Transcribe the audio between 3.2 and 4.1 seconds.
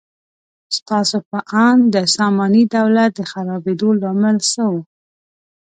خرابېدو